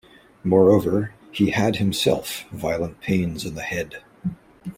[0.43, 4.01] Moreover, he had himself violent pains in the head.